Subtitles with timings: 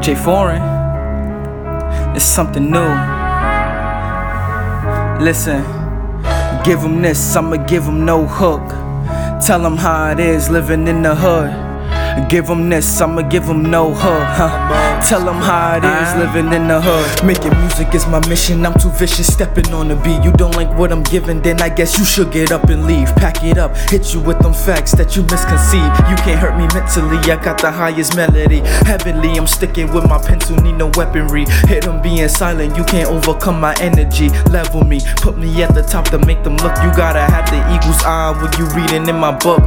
[0.00, 0.62] J Foreign,
[2.14, 2.94] it's something new.
[5.20, 5.64] Listen,
[6.62, 8.62] give them this, I'ma give them no hook.
[9.44, 11.73] Tell them how it is living in the hood.
[12.28, 14.22] Give them this, I'ma give them no hook.
[14.22, 15.00] Huh?
[15.08, 17.24] Tell them how it is living in the hood.
[17.24, 20.22] Making music is my mission, I'm too vicious stepping on the beat.
[20.24, 23.14] You don't like what I'm giving, then I guess you should get up and leave.
[23.16, 25.92] Pack it up, hit you with them facts that you misconceive.
[26.08, 28.60] You can't hurt me mentally, I got the highest melody.
[28.86, 31.44] Heavenly, I'm sticking with my pencil, need no weaponry.
[31.66, 34.30] Hit them being silent, you can't overcome my energy.
[34.50, 36.76] Level me, put me at the top to make them look.
[36.82, 39.62] You gotta have the eagle's eye when you reading in my book.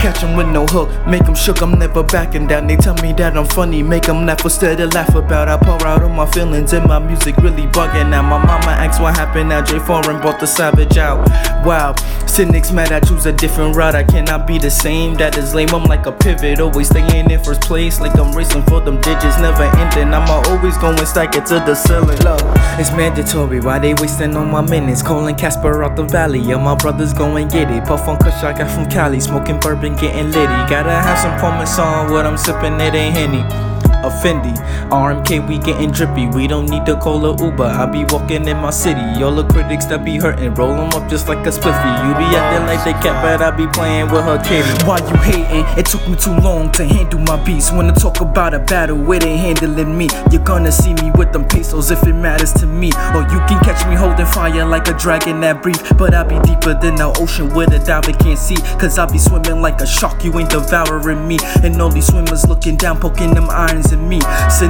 [0.00, 2.66] Catch 'em with no hook, make 'em shook, I'm never backing down.
[2.66, 5.48] They tell me that I'm funny, make 'em laugh instead of laugh about.
[5.48, 8.22] I pour out all my feelings and my music really bugging now.
[8.22, 9.62] My mama asks what happened now.
[9.62, 11.28] J Foreign brought the savage out.
[11.64, 11.94] Wow,
[12.26, 13.94] cynics mad I choose a different route.
[13.94, 15.14] I cannot be the same.
[15.14, 15.74] That is lame.
[15.74, 18.00] I'm like a pivot, always staying in first place.
[18.00, 20.12] Like I'm racing for them digits, never ending.
[20.14, 22.18] I'ma always go and stack it to the ceiling.
[22.20, 22.40] Look,
[22.78, 23.60] it's mandatory.
[23.60, 25.02] Why they wasting on my minutes?
[25.02, 26.40] Calling Casper out the valley.
[26.40, 27.84] Yeah, my brothers go and get it.
[27.84, 29.20] Puff on kush I got from Cali.
[29.20, 30.60] Smoking bourbon, getting litty.
[30.68, 32.80] Gotta have some pommes on what I'm sipping.
[32.80, 33.69] It ain't henny
[34.04, 34.54] a Fendi.
[34.90, 36.26] RMK, we getting drippy.
[36.26, 37.64] We don't need to call a Uber.
[37.64, 39.22] I be walking in my city.
[39.22, 41.90] All the critics that be hurting, roll 'em up just like a spliffy.
[42.06, 44.68] You be acting like they cat, but I be playing with her kitty.
[44.84, 45.66] Why you hating?
[45.76, 47.70] It took me too long to handle my beats.
[47.72, 50.08] Wanna talk about a battle, it ain't handling me.
[50.30, 52.90] You're gonna see me with them pesos if it matters to me.
[53.14, 55.80] Or you can catch me holding fire like a dragon that breathe.
[55.98, 58.56] But I be deeper than the ocean where the diver can't see.
[58.78, 61.38] Cause I be swimming like a shark, you ain't devouring me.
[61.62, 64.20] And all these swimmers looking down, poking them irons in me.
[64.48, 64.69] Cynics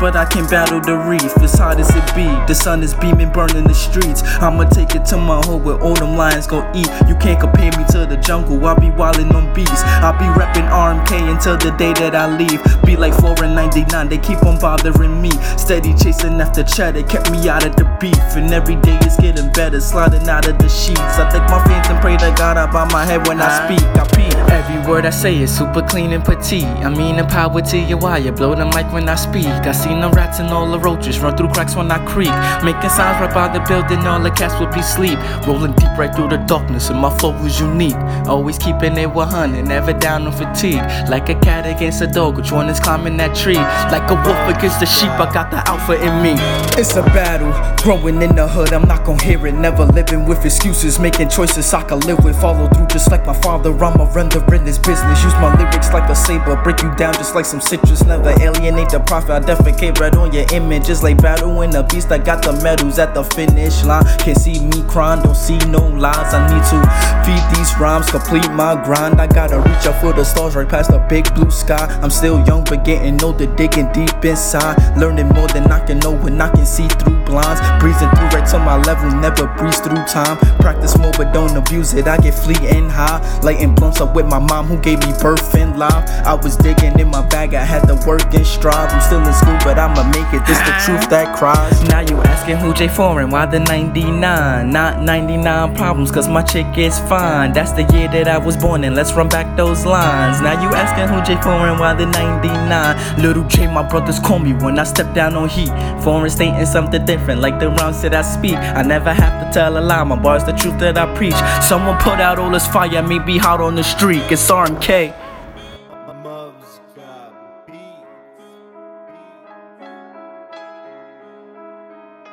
[0.00, 1.36] but I can battle the reef.
[1.42, 4.22] As hot as it be, the sun is beaming, burning the streets.
[4.40, 6.88] I'ma take it to my hood where all them lions gon' eat.
[7.08, 9.82] You can't compare me to the jungle, I'll be wildin' on beats.
[10.02, 12.62] I'll be reppin' RMK until the day that I leave.
[12.84, 15.30] Be like 4 and 99, they keep on bothering me.
[15.56, 18.16] Steady chasing after cheddar, kept me out of the beef.
[18.36, 21.00] And every day is getting better, sliding out of the sheets.
[21.00, 23.84] I thank my fans and pray to God I bow my head when I speak.
[23.96, 24.06] I.
[24.48, 26.64] Every word I say is super clean and petite.
[26.64, 29.46] I mean, empower to your wire, blow the mic when I speak.
[29.46, 32.34] I seen the rats and all the roaches run through cracks when I creak.
[32.64, 35.18] Making sounds right by the building, all the cats would be sleep.
[35.46, 37.96] Rolling deep right through the darkness, and my flow was unique.
[38.26, 40.82] Always keeping it 100, never down on fatigue.
[41.08, 43.60] Like a cat against a dog, which one is climbing that tree?
[43.94, 46.34] Like a wolf against the sheep, I got the alpha in me.
[46.80, 49.54] It's a battle, growing in the hood, I'm not gonna hear it.
[49.54, 52.40] Never living with excuses, making choices I can live with.
[52.40, 55.22] Follow through just like my father, I'ma run the this business.
[55.22, 58.02] Use my lyrics like a saber, break you down just like some citrus.
[58.04, 59.40] Never alienate the profit, I
[59.76, 60.86] defecate right on your image.
[60.86, 64.04] Just like battling a beast, I got the medals at the finish line.
[64.18, 66.34] Can't see me crying, don't see no lies.
[66.34, 66.78] I need to
[67.24, 69.20] feed these rhymes, complete my grind.
[69.20, 71.86] I gotta reach up for the stars right past the big blue sky.
[72.02, 74.76] I'm still young, but getting older, digging deep inside.
[74.96, 77.60] Learning more than I can know when I can see through blinds.
[77.80, 80.36] Breezing through right to my level, never breeze through time.
[80.60, 82.06] Practice more, but don't abuse it.
[82.06, 85.78] I get fleeting high, lighting blunts up with my mom who gave me birth and
[85.78, 86.08] life.
[86.24, 88.90] I was digging in my bag, I had to work and strive.
[88.92, 90.46] I'm still in school, but I'ma make it.
[90.46, 90.86] This the uh-huh.
[90.86, 91.82] truth that cries.
[91.90, 94.70] Now you asking who J Foreign, why the 99?
[94.70, 97.52] Not 99 problems, cause my chick is fine.
[97.52, 98.94] That's the year that I was born in.
[98.94, 100.40] Let's run back those lines.
[100.40, 103.20] Now you asking who J Foreign, why the 99?
[103.20, 105.72] Little J, my brothers call me when I step down on heat.
[106.04, 108.54] Foreign stating something different, like the rounds that I speak.
[108.54, 111.38] I never have to tell a lie, my bars the truth that I preach.
[111.60, 114.22] Someone put out all this fire, me be hot on the street.
[114.30, 115.25] It's RMK.